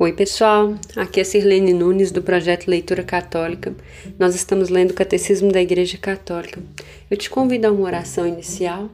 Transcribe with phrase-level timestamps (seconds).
[0.00, 0.76] Oi, pessoal.
[0.94, 3.74] Aqui é Sirlene Nunes do projeto Leitura Católica.
[4.16, 6.62] Nós estamos lendo o Catecismo da Igreja Católica.
[7.10, 8.88] Eu te convido a uma oração inicial.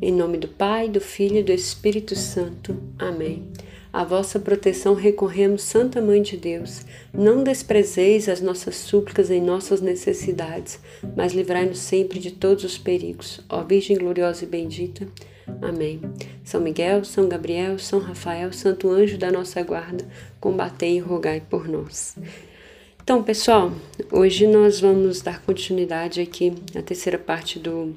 [0.00, 2.80] Em nome do Pai, do Filho e do Espírito Santo.
[2.96, 3.48] Amém.
[3.92, 6.82] A vossa proteção recorremos, Santa Mãe de Deus.
[7.12, 10.78] Não desprezeis as nossas súplicas em nossas necessidades,
[11.16, 13.40] mas livrai-nos sempre de todos os perigos.
[13.48, 15.08] Ó Virgem gloriosa e bendita.
[15.62, 16.00] Amém.
[16.44, 20.04] São Miguel, São Gabriel, São Rafael, Santo Anjo da nossa guarda,
[20.40, 22.16] combatei e rogai por nós.
[23.02, 23.72] Então, pessoal,
[24.12, 27.94] hoje nós vamos dar continuidade aqui à terceira parte do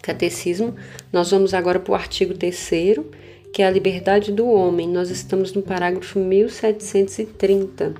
[0.00, 0.74] catecismo.
[1.12, 3.10] Nós vamos agora para o artigo terceiro,
[3.52, 4.88] que é a liberdade do homem.
[4.88, 7.94] Nós estamos no parágrafo 1730.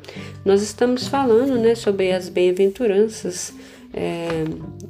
[0.45, 3.53] Nós estamos falando, né, sobre as bem-aventuranças,
[3.93, 4.45] é,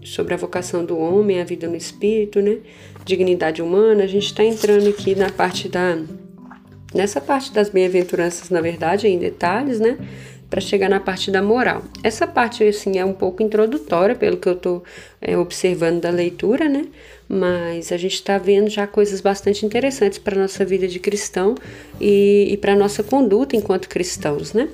[0.04, 2.58] sobre a vocação do homem, a vida no espírito, né?
[3.04, 5.98] dignidade humana, a gente está entrando aqui na parte da.
[6.92, 9.96] Nessa parte das bem-aventuranças, na verdade, em detalhes, né?
[10.48, 11.84] Para chegar na parte da moral.
[12.02, 14.82] Essa parte, assim, é um pouco introdutória, pelo que eu estou
[15.20, 16.86] é, observando da leitura, né?
[17.28, 21.54] Mas a gente está vendo já coisas bastante interessantes para a nossa vida de cristão
[22.00, 24.68] e, e para a nossa conduta enquanto cristãos, né?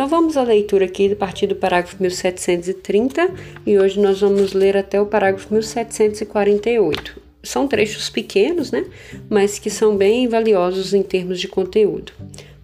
[0.00, 3.34] Então vamos à leitura aqui a partir do parágrafo 1730
[3.66, 8.86] e hoje nós vamos ler até o parágrafo 1748 são trechos pequenos, né?
[9.28, 12.12] Mas que são bem valiosos em termos de conteúdo.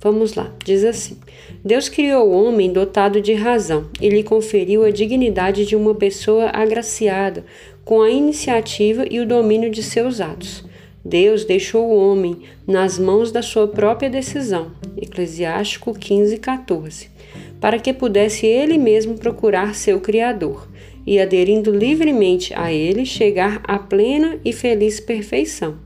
[0.01, 1.19] Vamos lá, diz assim:
[1.63, 6.49] Deus criou o homem dotado de razão e lhe conferiu a dignidade de uma pessoa
[6.55, 7.45] agraciada
[7.85, 10.65] com a iniciativa e o domínio de seus atos.
[11.05, 14.73] Deus deixou o homem nas mãos da sua própria decisão.
[14.97, 17.11] Eclesiástico 15, 14.
[17.61, 20.69] Para que pudesse ele mesmo procurar seu Criador
[21.07, 25.79] e, aderindo livremente a ele, chegar à plena e feliz perfeição.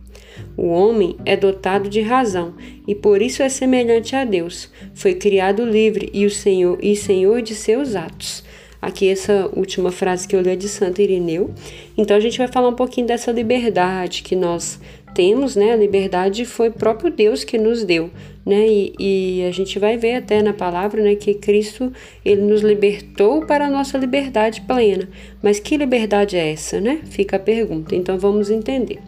[0.56, 2.54] O homem é dotado de razão
[2.86, 4.70] e por isso é semelhante a Deus.
[4.94, 8.44] Foi criado livre e o Senhor e Senhor de seus atos.
[8.82, 11.50] Aqui essa última frase que eu li é de Santo Irineu.
[11.98, 14.80] Então a gente vai falar um pouquinho dessa liberdade que nós
[15.14, 15.72] temos, né?
[15.72, 18.10] A liberdade foi próprio Deus que nos deu,
[18.44, 18.66] né?
[18.66, 21.92] E, e, a gente vai ver até na palavra, né, que Cristo
[22.24, 25.08] ele nos libertou para a nossa liberdade plena.
[25.42, 27.00] Mas que liberdade é essa, né?
[27.04, 27.94] Fica a pergunta.
[27.94, 28.98] Então vamos entender.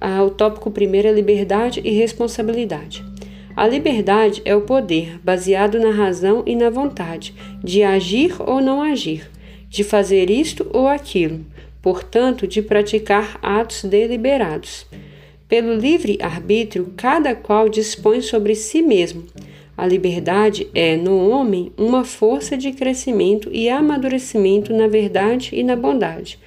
[0.00, 3.04] Ah, o tópico primeiro é liberdade e responsabilidade.
[3.54, 8.80] A liberdade é o poder baseado na razão e na vontade de agir ou não
[8.80, 9.28] agir,
[9.68, 11.44] de fazer isto ou aquilo,
[11.82, 14.86] portanto, de praticar atos deliberados.
[15.50, 19.24] Pelo livre arbítrio, cada qual dispõe sobre si mesmo.
[19.76, 25.74] A liberdade é, no homem, uma força de crescimento e amadurecimento na verdade e na
[25.74, 26.38] bondade.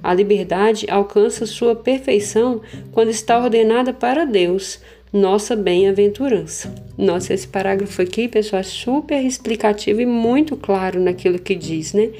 [0.00, 2.60] A liberdade alcança sua perfeição
[2.92, 4.78] quando está ordenada para Deus,
[5.12, 6.72] nossa bem-aventurança.
[6.96, 12.10] Nossa, esse parágrafo aqui, pessoal, é super explicativo e muito claro naquilo que diz, né?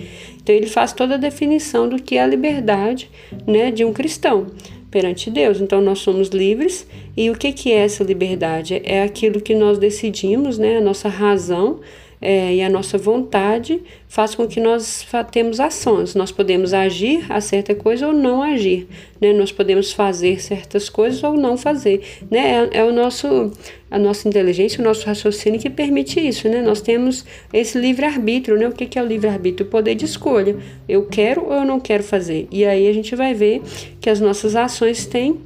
[0.43, 3.09] Então ele faz toda a definição do que é a liberdade,
[3.47, 4.49] né, de um cristão
[4.93, 5.61] perante Deus.
[5.61, 6.87] Então nós somos livres
[7.17, 8.81] e o que que é essa liberdade?
[8.85, 10.77] É aquilo que nós decidimos, né?
[10.77, 11.81] A nossa razão
[12.23, 16.15] é, e a nossa vontade faz com que nós temos ações.
[16.15, 18.87] Nós podemos agir a certa coisa ou não agir,
[19.21, 19.33] né?
[19.33, 22.01] Nós podemos fazer certas coisas ou não fazer,
[22.31, 22.69] né?
[22.73, 23.51] É, é o nosso
[23.91, 26.63] a nossa inteligência, o nosso raciocínio que permite isso, né?
[26.63, 28.69] Nós temos esse livre arbítrio, né?
[28.69, 29.67] O que é o livre arbítrio?
[29.67, 30.57] O poder de escolha.
[30.89, 32.47] Eu quero ou eu não quero fazer.
[32.51, 33.61] E aí a gente vai ver
[34.01, 35.39] que as nossas ações têm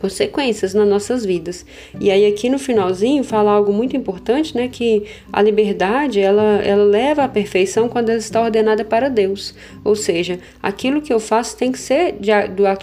[0.00, 1.64] consequências nas nossas vidas.
[2.00, 6.84] E aí aqui no finalzinho fala algo muito importante, né, que a liberdade, ela, ela
[6.84, 9.54] leva à perfeição quando ela está ordenada para Deus.
[9.84, 12.30] Ou seja, aquilo que eu faço tem que ser de,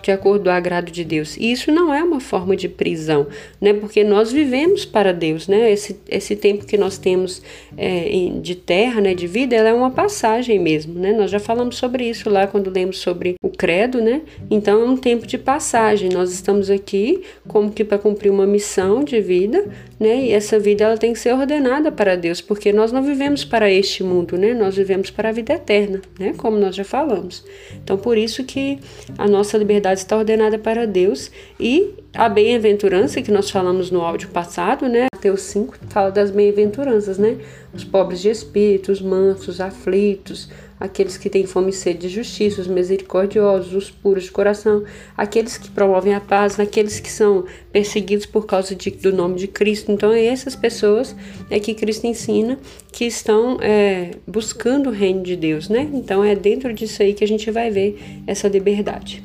[0.01, 1.35] de acordo do agrado de Deus.
[1.37, 3.27] E isso não é uma forma de prisão,
[3.59, 7.41] né, porque nós vivemos para Deus, né, esse, esse tempo que nós temos
[7.77, 11.77] é, de terra, né, de vida, ela é uma passagem mesmo, né, nós já falamos
[11.77, 16.09] sobre isso lá quando lemos sobre o credo, né, então é um tempo de passagem,
[16.09, 17.06] nós estamos aqui
[17.47, 19.65] como que para cumprir uma missão de vida,
[19.99, 20.25] né?
[20.25, 23.71] E essa vida ela tem que ser ordenada para Deus, porque nós não vivemos para
[23.71, 24.53] este mundo, né?
[24.53, 26.33] Nós vivemos para a vida eterna, né?
[26.37, 27.43] Como nós já falamos.
[27.83, 28.79] Então por isso que
[29.17, 34.29] a nossa liberdade está ordenada para Deus e a bem-aventurança que nós falamos no áudio
[34.29, 35.07] passado, né?
[35.13, 37.37] Mateus 5 fala das bem-aventuranças, né?
[37.73, 40.49] Os pobres de espírito, os mansos, aflitos,
[40.79, 44.83] aqueles que têm fome e sede de justiça, os misericordiosos, os puros de coração,
[45.15, 49.47] aqueles que promovem a paz, aqueles que são perseguidos por causa de, do nome de
[49.47, 49.91] Cristo.
[49.91, 51.15] Então, é essas pessoas
[51.49, 52.59] é que Cristo ensina
[52.91, 55.89] que estão é, buscando o reino de Deus, né?
[55.93, 57.97] Então, é dentro disso aí que a gente vai ver
[58.27, 59.23] essa liberdade.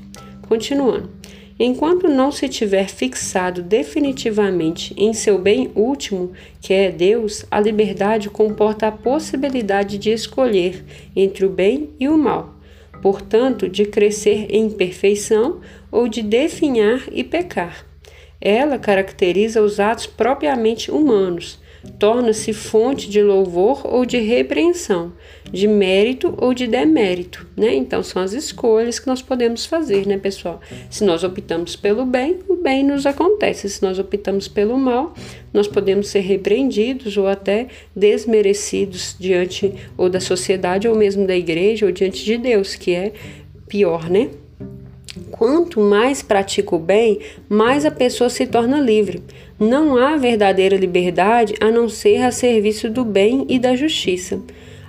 [0.48, 1.10] Continuando.
[1.58, 8.30] Enquanto não se tiver fixado definitivamente em seu bem último, que é Deus, a liberdade
[8.30, 10.84] comporta a possibilidade de escolher
[11.14, 12.54] entre o bem e o mal,
[13.02, 15.60] portanto, de crescer em perfeição
[15.90, 17.86] ou de definhar e pecar.
[18.40, 21.60] Ela caracteriza os atos propriamente humanos,
[21.98, 25.12] torna-se fonte de louvor ou de repreensão,
[25.50, 27.74] de mérito ou de demérito, né?
[27.74, 30.60] Então são as escolhas que nós podemos fazer, né, pessoal?
[30.90, 33.68] Se nós optamos pelo bem, o bem nos acontece.
[33.68, 35.14] Se nós optamos pelo mal,
[35.52, 41.86] nós podemos ser repreendidos ou até desmerecidos diante ou da sociedade ou mesmo da igreja
[41.86, 43.12] ou diante de Deus, que é
[43.68, 44.30] pior, né?
[45.30, 47.18] Quanto mais pratica o bem,
[47.48, 49.22] mais a pessoa se torna livre.
[49.58, 54.40] Não há verdadeira liberdade a não ser a serviço do bem e da justiça.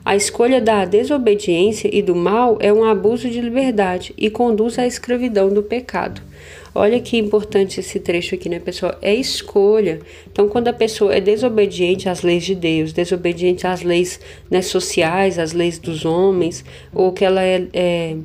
[0.05, 4.85] A escolha da desobediência e do mal é um abuso de liberdade e conduz à
[4.85, 6.21] escravidão do pecado.
[6.75, 8.95] Olha que importante esse trecho aqui, né, pessoal?
[9.01, 9.99] É escolha.
[10.29, 14.19] Então, quando a pessoa é desobediente às leis de Deus, desobediente às leis
[14.49, 18.15] né, sociais, às leis dos homens, ou que ela é, é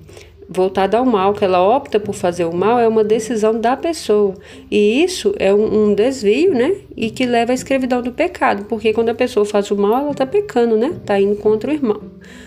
[0.48, 4.34] voltada ao mal, que ela opta por fazer o mal, é uma decisão da pessoa.
[4.70, 6.76] E isso é um, um, desvio, né?
[6.96, 10.10] E que leva à escravidão do pecado, porque quando a pessoa faz o mal, ela
[10.12, 10.88] está pecando, né?
[10.88, 12.00] Está indo contra o irmão.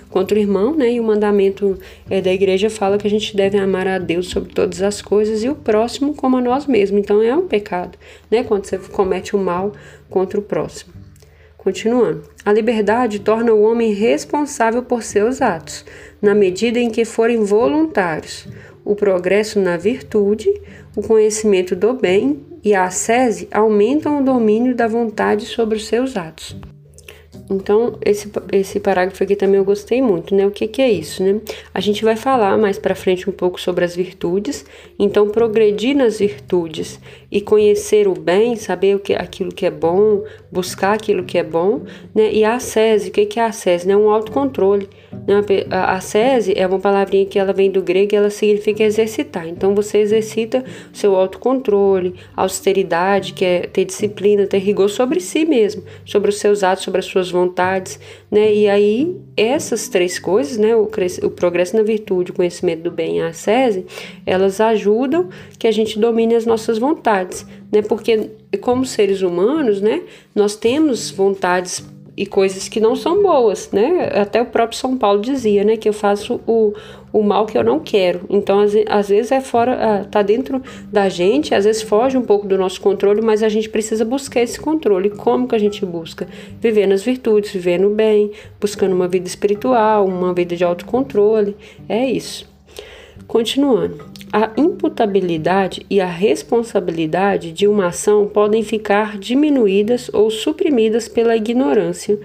[0.09, 0.93] Contra o irmão, né?
[0.93, 1.77] E o mandamento
[2.09, 5.43] é, da igreja fala que a gente deve amar a Deus sobre todas as coisas
[5.43, 6.99] e o próximo como a nós mesmos.
[6.99, 7.97] Então é um pecado,
[8.31, 8.43] né?
[8.43, 9.73] Quando você comete o mal
[10.09, 10.90] contra o próximo.
[11.63, 12.23] Continuando.
[12.43, 15.85] A liberdade torna o homem responsável por seus atos,
[16.19, 18.47] na medida em que forem voluntários.
[18.83, 20.51] O progresso na virtude,
[20.95, 26.17] o conhecimento do bem e a ascese aumentam o domínio da vontade sobre os seus
[26.17, 26.55] atos.
[27.47, 30.47] Então, esse, esse parágrafo aqui também eu gostei muito, né?
[30.47, 31.41] O que, que é isso, né?
[31.73, 34.65] A gente vai falar mais para frente um pouco sobre as virtudes.
[34.97, 36.99] Então, progredir nas virtudes
[37.31, 41.43] e conhecer o bem, saber o que, aquilo que é bom, buscar aquilo que é
[41.43, 41.81] bom,
[42.13, 42.31] né?
[42.31, 43.87] E a ascese, o que, é a ascese?
[43.87, 43.95] Né?
[43.95, 44.89] Um autocontrole.
[45.25, 45.41] Né?
[45.69, 49.47] A ascese é uma palavrinha que ela vem do grego e ela significa exercitar.
[49.47, 50.63] Então, você exercita
[50.93, 56.37] o seu autocontrole, austeridade, que é ter disciplina, ter rigor sobre si mesmo, sobre os
[56.37, 57.99] seus atos, sobre as suas vontades
[58.31, 58.53] né?
[58.53, 60.73] E aí essas três coisas, né?
[60.73, 60.83] O,
[61.23, 63.85] o progresso na virtude, o conhecimento do bem e a ascese,
[64.25, 65.27] elas ajudam
[65.59, 67.20] que a gente domine as nossas vontades,
[67.71, 67.81] né?
[67.81, 68.31] Porque
[68.61, 70.01] como seres humanos, né?
[70.35, 71.85] Nós temos vontades
[72.15, 74.09] e coisas que não são boas, né?
[74.13, 76.73] Até o próprio São Paulo dizia, né, que eu faço o,
[77.11, 78.21] o mal que eu não quero.
[78.29, 82.45] Então, às, às vezes é fora, tá dentro da gente, às vezes foge um pouco
[82.45, 85.09] do nosso controle, mas a gente precisa buscar esse controle.
[85.09, 86.27] Como que a gente busca?
[86.59, 91.55] Vivendo as virtudes, vivendo bem, buscando uma vida espiritual, uma vida de autocontrole.
[91.87, 92.50] É isso.
[93.27, 94.11] Continuando.
[94.33, 102.17] A imputabilidade e a responsabilidade de uma ação podem ficar diminuídas ou suprimidas pela ignorância,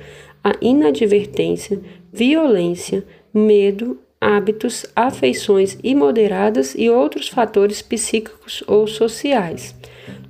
[0.42, 1.80] a inadvertência,
[2.12, 3.04] violência,
[3.34, 9.74] medo, hábitos, afeições imoderadas e outros fatores psíquicos ou sociais.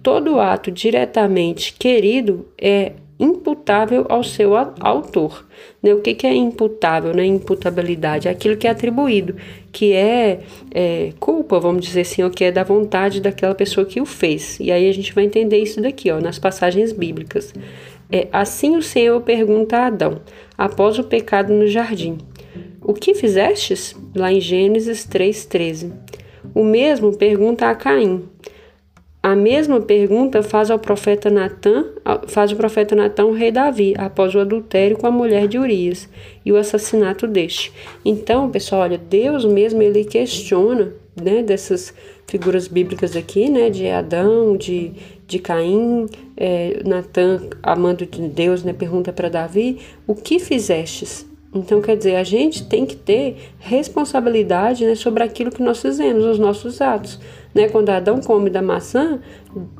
[0.03, 5.47] Todo ato diretamente querido é imputável ao seu autor.
[5.83, 5.95] Né?
[5.95, 7.25] O que, que é imputável, né?
[7.25, 9.37] Imputabilidade é aquilo que é atribuído,
[9.73, 10.41] que é,
[10.75, 14.59] é, culpa, vamos dizer assim, o que é da vontade daquela pessoa que o fez.
[14.61, 17.55] E aí a gente vai entender isso daqui, ó, nas passagens bíblicas.
[18.11, 20.21] É, assim o Senhor pergunta a Adão,
[20.57, 22.19] após o pecado no jardim:
[22.83, 23.97] O que fizestes?
[24.15, 25.93] Lá em Gênesis 3,13.
[26.55, 28.23] O mesmo pergunta a Caim
[29.27, 31.85] a mesma pergunta faz ao profeta Natã,
[32.29, 36.09] faz o profeta Natã o rei Davi, após o adultério com a mulher de Urias
[36.45, 37.73] e o assassinato deste.
[38.05, 41.93] Então, pessoal, olha, Deus mesmo ele questiona, né, dessas
[42.29, 44.93] figuras bíblicas aqui, né, de Adão, de,
[45.27, 46.07] de Caim,
[46.37, 51.27] é, Natã, amando de Deus, né, pergunta para Davi, o que fizestes?
[51.57, 56.25] Então, quer dizer, a gente tem que ter responsabilidade né, sobre aquilo que nós fizemos,
[56.25, 57.19] os nossos atos.
[57.55, 57.69] Né?
[57.69, 59.19] Quando Adão come da maçã,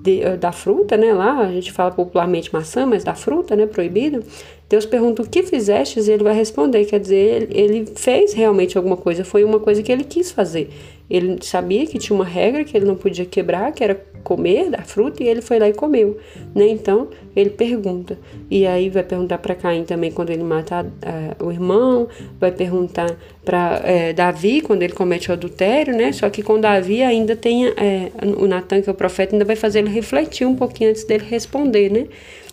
[0.01, 1.13] de, eh, da fruta, né?
[1.13, 3.67] Lá a gente fala popularmente maçã, mas da fruta, né?
[3.67, 4.25] Proibido.
[4.69, 6.87] Deus pergunta o que fizestes e ele vai responder.
[6.87, 10.71] Quer dizer, ele, ele fez realmente alguma coisa, foi uma coisa que ele quis fazer.
[11.09, 13.95] Ele sabia que tinha uma regra que ele não podia quebrar, que era
[14.27, 16.19] comer da fruta, e ele foi lá e comeu,
[16.53, 16.67] né?
[16.67, 18.19] Então, ele pergunta.
[18.51, 22.09] E aí vai perguntar para Caim também quando ele mata uh, o irmão,
[22.41, 26.11] vai perguntar para é, Davi quando ele comete o adultério, né?
[26.11, 29.55] Só que com Davi ainda tem é, o Natan, que é o profeta, ainda vai
[29.55, 32.09] fazer ele refletir um pouquinho antes dele responder, né?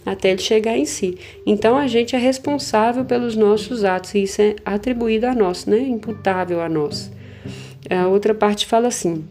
[0.06, 1.18] Até ele chegar em si.
[1.44, 5.80] Então a gente é responsável pelos nossos atos, e isso é atribuído a nós, né?
[5.80, 7.12] Imputável a nós.
[7.90, 9.24] A outra parte fala assim: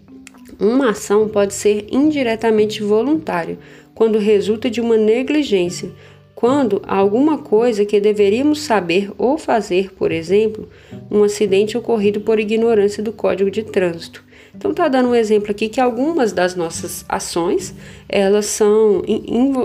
[0.62, 3.59] Uma ação pode ser indiretamente voluntária,
[3.97, 5.90] quando resulta de uma negligência,
[6.37, 10.69] quando alguma coisa que deveríamos saber ou fazer, por exemplo,
[11.11, 14.23] um acidente ocorrido por ignorância do Código de Trânsito.
[14.54, 17.75] Então tá dando um exemplo aqui que algumas das nossas ações,
[18.12, 19.02] elas são,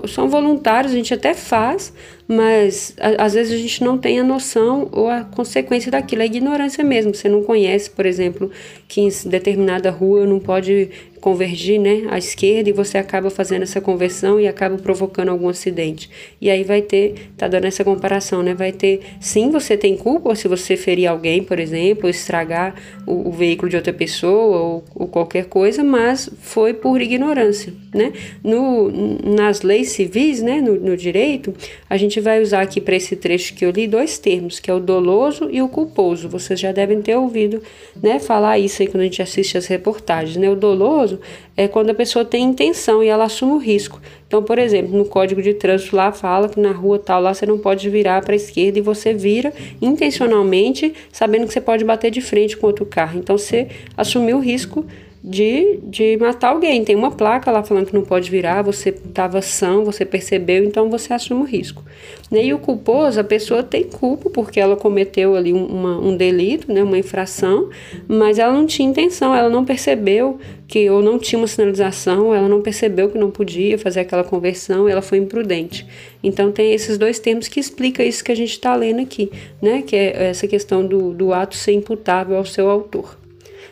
[0.08, 1.94] são voluntárias, a gente até faz,
[2.26, 6.84] mas às vezes a gente não tem a noção ou a consequência daquilo, é ignorância
[6.84, 7.14] mesmo.
[7.14, 8.50] Você não conhece, por exemplo,
[8.88, 10.90] que em determinada rua não pode
[11.20, 16.10] convergir né, à esquerda e você acaba fazendo essa conversão e acaba provocando algum acidente.
[16.40, 18.54] E aí vai ter, tá dando essa comparação, né?
[18.54, 22.76] Vai ter, sim, você tem culpa se você ferir alguém, por exemplo, ou estragar
[23.06, 28.14] o, o veículo de outra pessoa ou, ou, qualquer coisa, mas foi por ignorância, né?
[28.44, 28.92] No,
[29.24, 31.54] nas leis civis, né, no, no direito,
[31.90, 34.74] a gente vai usar aqui para esse trecho que eu li dois termos, que é
[34.74, 36.30] o doloso e o culposo.
[36.30, 37.62] Vocês já devem ter ouvido,
[38.02, 40.50] né, falar isso aí quando a gente assiste as reportagens, né?
[40.50, 41.20] O doloso
[41.56, 44.00] é quando a pessoa tem intenção e ela assume o risco.
[44.28, 47.46] Então, por exemplo, no código de trânsito lá fala que na rua tal lá você
[47.46, 52.12] não pode virar para a esquerda e você vira intencionalmente, sabendo que você pode bater
[52.12, 53.20] de frente com outro carro.
[53.20, 54.86] Então, você assumiu o risco
[55.28, 56.86] de, de matar alguém.
[56.86, 60.90] Tem uma placa lá falando que não pode virar, você estava são, você percebeu, então
[60.90, 61.84] você assume o risco.
[62.32, 66.82] E o culposo, a pessoa tem culpa porque ela cometeu ali uma, um delito, né,
[66.82, 67.70] uma infração,
[68.08, 72.48] mas ela não tinha intenção, ela não percebeu que ou não tinha uma sinalização, ela
[72.48, 75.86] não percebeu que não podia fazer aquela conversão, ela foi imprudente.
[76.24, 79.30] Então tem esses dois termos que explica isso que a gente está lendo aqui,
[79.62, 83.18] né, que é essa questão do, do ato ser imputável ao seu autor.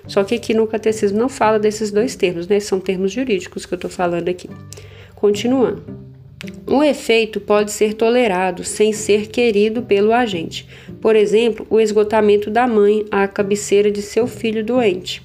[0.07, 2.59] Só que aqui no catecismo não fala desses dois termos, né?
[2.59, 4.49] São termos jurídicos que eu estou falando aqui.
[5.15, 5.83] Continuando.
[6.67, 10.67] O efeito pode ser tolerado sem ser querido pelo agente.
[11.01, 15.23] Por exemplo, o esgotamento da mãe à cabeceira de seu filho doente.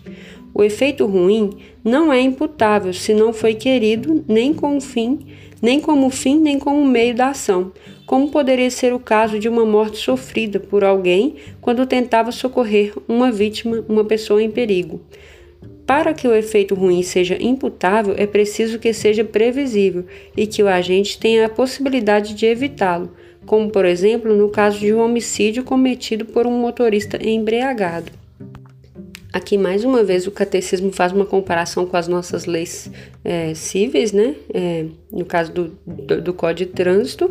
[0.55, 1.51] O efeito ruim
[1.85, 5.21] não é imputável se não foi querido nem com fim,
[5.61, 7.73] nem como fim, nem como meio da ação,
[8.07, 13.31] como poderia ser o caso de uma morte sofrida por alguém quando tentava socorrer uma
[13.31, 15.01] vítima, uma pessoa em perigo.
[15.87, 20.05] Para que o efeito ruim seja imputável, é preciso que seja previsível
[20.37, 23.11] e que o agente tenha a possibilidade de evitá-lo,
[23.45, 28.20] como por exemplo no caso de um homicídio cometido por um motorista embriagado.
[29.33, 32.91] Aqui, mais uma vez, o catecismo faz uma comparação com as nossas leis
[33.25, 34.35] é, cíveis, né?
[34.53, 37.31] É, no caso do, do, do, Código de Trânsito.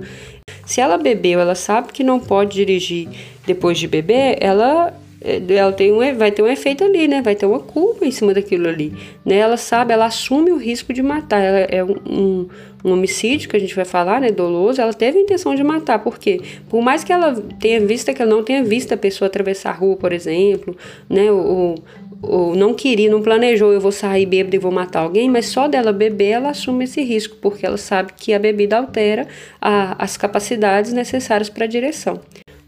[0.65, 3.09] Se ela bebeu, ela sabe que não pode dirigir
[3.45, 7.21] depois de beber, ela, ela tem um, vai ter um efeito ali, né?
[7.21, 8.93] Vai ter uma culpa em cima daquilo ali.
[9.25, 9.37] Né?
[9.37, 11.39] Ela sabe, ela assume o risco de matar.
[11.39, 12.47] Ela é um, um,
[12.85, 14.31] um homicídio que a gente vai falar, né?
[14.31, 14.79] Doloso.
[14.79, 15.99] Ela teve a intenção de matar.
[15.99, 16.39] Por quê?
[16.69, 19.73] Por mais que ela tenha visto que ela não tenha visto a pessoa atravessar a
[19.73, 20.75] rua, por exemplo,
[21.09, 21.29] né?
[21.29, 21.75] Ou,
[22.21, 25.67] ou não queria, não planejou, eu vou sair bêbada e vou matar alguém, mas só
[25.67, 29.27] dela beber ela assume esse risco, porque ela sabe que a bebida altera
[29.61, 32.19] a, as capacidades necessárias para a direção.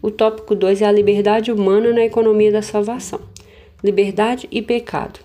[0.02, 3.20] O tópico 2 é a liberdade humana na economia da salvação.
[3.84, 5.20] Liberdade e pecado.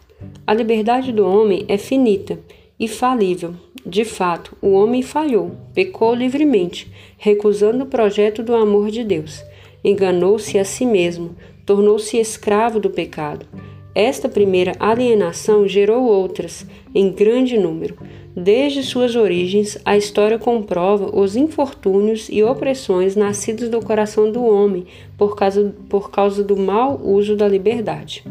[0.46, 2.40] A liberdade do homem é finita
[2.80, 3.56] e falível.
[3.84, 9.44] De fato, o homem falhou, pecou livremente, recusando o projeto do amor de Deus.
[9.84, 13.48] Enganou-se a si mesmo, tornou-se escravo do pecado.
[13.96, 17.98] Esta primeira alienação gerou outras, em grande número.
[18.40, 24.86] Desde suas origens, a história comprova os infortúnios e opressões nascidos do coração do homem
[25.18, 28.24] por causa, por causa do mau uso da liberdade.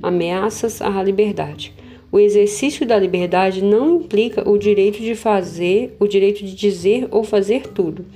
[0.00, 1.74] Ameaças à liberdade.
[2.12, 7.24] O exercício da liberdade não implica o direito de fazer, o direito de dizer ou
[7.24, 8.06] fazer tudo.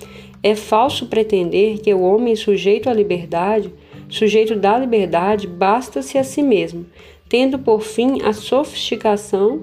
[0.45, 3.73] É falso pretender que o homem sujeito à liberdade
[4.09, 6.87] sujeito da liberdade, basta-se a si mesmo,
[7.29, 9.63] tendo por fim a sofisticação,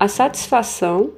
[0.00, 1.10] a satisfação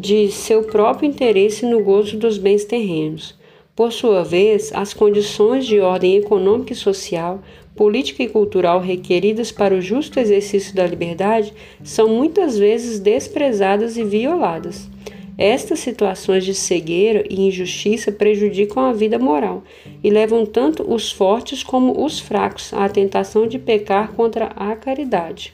[0.00, 3.38] de seu próprio interesse no gozo dos bens terrenos.
[3.76, 7.42] Por sua vez, as condições de ordem econômica e social,
[7.76, 11.52] política e cultural requeridas para o justo exercício da liberdade
[11.84, 14.88] são muitas vezes desprezadas e violadas.
[15.36, 19.62] Estas situações de cegueira e injustiça prejudicam a vida moral
[20.02, 25.52] e levam tanto os fortes como os fracos à tentação de pecar contra a caridade.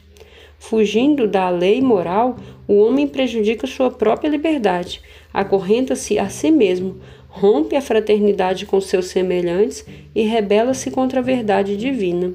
[0.59, 2.37] Fugindo da lei moral,
[2.67, 5.00] o homem prejudica sua própria liberdade,
[5.33, 6.97] acorrenta-se a si mesmo,
[7.29, 12.33] rompe a fraternidade com seus semelhantes e rebela-se contra a verdade divina.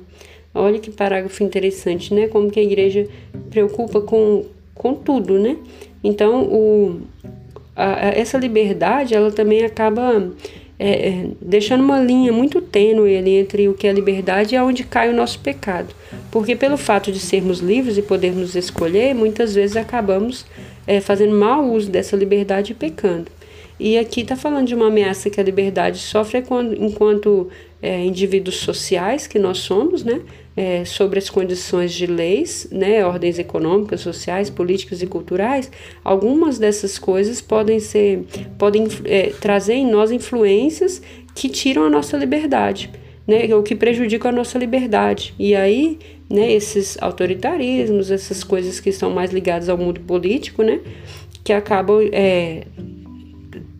[0.56, 2.28] Olha que parágrafo interessante, né?
[2.28, 3.08] Como que a igreja
[3.50, 5.58] preocupa com, com tudo, né?
[6.04, 7.02] Então, o,
[7.76, 10.32] a, essa liberdade, ela também acaba
[10.86, 14.84] é, é, deixando uma linha muito tênue ali entre o que é liberdade e aonde
[14.84, 15.96] cai o nosso pecado.
[16.30, 20.46] Porque pelo fato de sermos livres e podermos escolher, muitas vezes acabamos
[20.86, 23.32] é, fazendo mau uso dessa liberdade e pecando.
[23.80, 27.50] E aqui está falando de uma ameaça que a liberdade sofre enquanto, enquanto
[27.84, 30.22] é, indivíduos sociais que nós somos, né?
[30.56, 35.70] É, sobre as condições de leis, né, ordens econômicas, sociais, políticas e culturais,
[36.04, 38.24] algumas dessas coisas podem ser,
[38.56, 41.02] podem é, trazer em nós influências
[41.34, 42.92] que tiram a nossa liberdade,
[43.28, 45.34] né, ou que prejudicam a nossa liberdade.
[45.40, 45.98] E aí,
[46.30, 50.82] né, esses autoritarismos, essas coisas que estão mais ligadas ao mundo político, né,
[51.44, 52.68] que acabam é,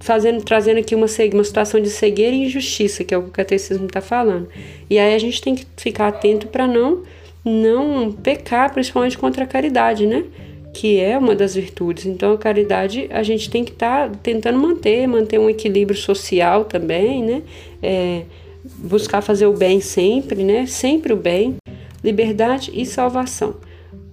[0.04, 3.32] fazendo, trazendo aqui uma, uma situação de cegueira e injustiça, que é o que o
[3.32, 4.50] catecismo está falando.
[4.90, 7.04] E aí a gente tem que ficar atento para não,
[7.44, 10.26] não pecar, principalmente contra a caridade, né?
[10.74, 12.06] Que é uma das virtudes.
[12.06, 16.66] Então a caridade a gente tem que estar tá tentando manter, manter um equilíbrio social
[16.66, 17.42] também, né?
[17.82, 18.24] É,
[18.80, 20.66] buscar fazer o bem sempre, né?
[20.66, 21.56] Sempre o bem,
[22.04, 23.56] liberdade e salvação.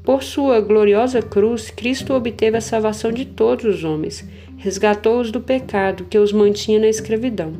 [0.04, 4.24] Por sua gloriosa cruz, Cristo obteve a salvação de todos os homens
[4.60, 7.54] resgatou-os do pecado que os mantinha na escravidão.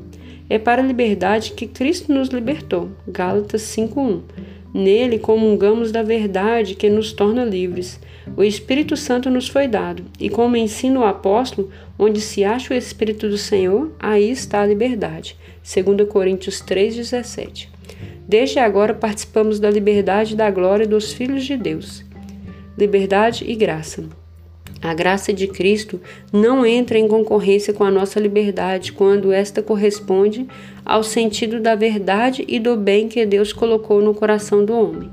[0.51, 2.91] É para a liberdade que Cristo nos libertou.
[3.09, 4.21] Gálatas 5:1.
[4.73, 7.99] Nele comungamos da verdade que nos torna livres.
[8.37, 12.77] O Espírito Santo nos foi dado, e como ensina o apóstolo, onde se acha o
[12.77, 15.37] Espírito do Senhor, aí está a liberdade.
[15.63, 17.69] 2 Coríntios 3:17.
[18.29, 22.05] Desde agora participamos da liberdade e da glória dos filhos de Deus.
[22.79, 24.20] Liberdade e graça.
[24.83, 26.01] A graça de Cristo
[26.33, 30.49] não entra em concorrência com a nossa liberdade quando esta corresponde
[30.85, 35.11] ao sentido da verdade e do bem que Deus colocou no coração do homem.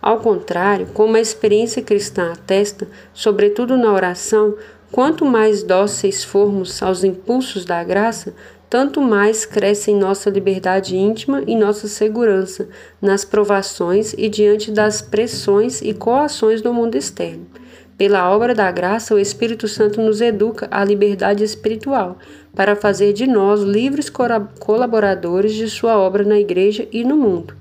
[0.00, 4.54] Ao contrário, como a experiência cristã atesta, sobretudo na oração,
[4.92, 8.34] quanto mais dóceis formos aos impulsos da graça,
[8.70, 12.68] tanto mais cresce em nossa liberdade íntima e nossa segurança
[13.00, 17.46] nas provações e diante das pressões e coações do mundo externo.
[17.98, 22.16] Pela obra da graça, o Espírito Santo nos educa à liberdade espiritual,
[22.54, 24.08] para fazer de nós livres
[24.60, 27.54] colaboradores de Sua obra na Igreja e no mundo.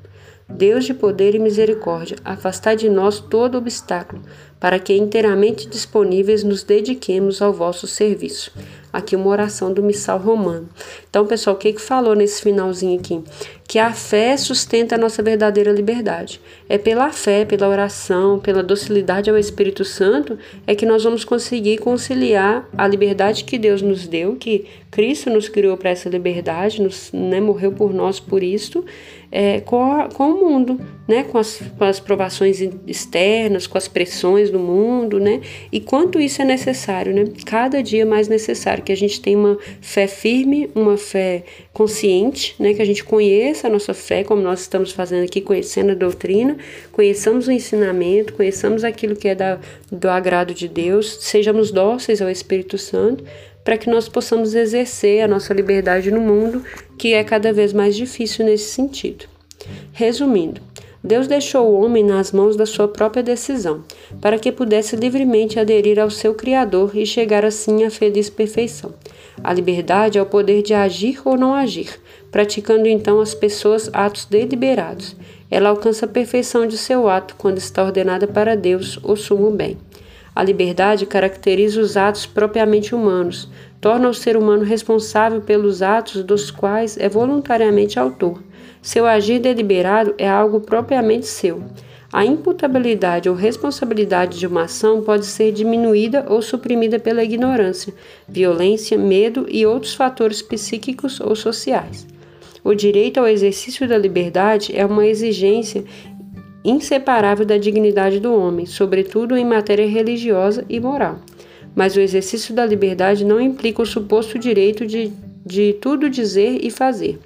[0.48, 4.22] Deus de poder e misericórdia, afastai de nós todo obstáculo,
[4.60, 8.52] para que inteiramente disponíveis nos dediquemos ao vosso serviço
[8.98, 10.68] aqui uma oração do missal romano.
[11.10, 13.24] Então, pessoal, o que que falou nesse finalzinho aqui?
[13.68, 16.42] Que a fé sustenta a nossa verdadeira liberdade.
[16.68, 21.78] É pela fé, pela oração, pela docilidade ao Espírito Santo é que nós vamos conseguir
[21.78, 27.12] conciliar a liberdade que Deus nos deu, que Cristo nos criou para essa liberdade, nos,
[27.12, 28.84] né, morreu por nós por isso,
[29.32, 33.88] é, com, a, com o mundo, né, com as, com as provações externas, com as
[33.88, 38.92] pressões do mundo, né, e quanto isso é necessário, né, cada dia mais necessário que
[38.92, 43.70] a gente tenha uma fé firme, uma fé consciente, né, que a gente conheça a
[43.70, 46.58] nossa fé, como nós estamos fazendo aqui, conhecendo a doutrina,
[46.92, 49.60] conheçamos o ensinamento, conheçamos aquilo que é da,
[49.92, 53.24] do agrado de Deus, sejamos dóceis ao Espírito Santo,
[53.68, 56.64] para que nós possamos exercer a nossa liberdade no mundo,
[56.98, 59.26] que é cada vez mais difícil nesse sentido.
[59.92, 60.62] Resumindo,
[61.04, 63.84] Deus deixou o homem nas mãos da sua própria decisão,
[64.22, 68.94] para que pudesse livremente aderir ao seu Criador e chegar assim à feliz perfeição.
[69.44, 72.00] A liberdade é o poder de agir ou não agir,
[72.32, 75.14] praticando então as pessoas atos deliberados.
[75.52, 79.78] Ela alcança a perfeição de seu ato quando está ordenada para Deus, o sumo bem.
[80.38, 83.50] A liberdade caracteriza os atos propriamente humanos,
[83.82, 88.44] torna o ser humano responsável pelos atos dos quais é voluntariamente autor.
[88.80, 91.64] Seu agir deliberado é algo propriamente seu.
[92.14, 97.92] A imputabilidade ou responsabilidade de uma ação pode ser diminuída ou suprimida pela ignorância,
[98.30, 102.06] violência, medo e outros fatores psíquicos ou sociais.
[102.64, 105.84] O direito ao exercício da liberdade é uma exigência
[106.70, 111.20] inseparável da dignidade do homem, sobretudo em matéria religiosa e moral.
[111.74, 115.14] Mas o exercício da liberdade não implica o suposto direito de,
[115.46, 117.20] de tudo dizer e fazer.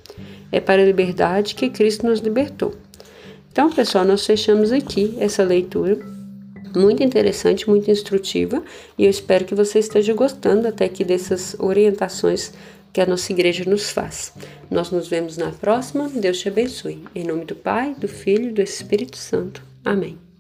[0.52, 2.76] É para a liberdade que Cristo nos libertou.
[3.52, 5.98] Então, pessoal, nós fechamos aqui essa leitura.
[6.76, 8.64] Muito interessante, muito instrutiva,
[8.98, 12.54] e eu espero que você esteja gostando até aqui dessas orientações
[12.94, 14.34] que a nossa igreja nos faz.
[14.70, 16.10] Nós nos vemos na próxima.
[16.10, 17.04] Deus te abençoe.
[17.16, 19.64] Em nome do Pai, do Filho e do Espírito Santo.
[19.84, 20.31] Amém.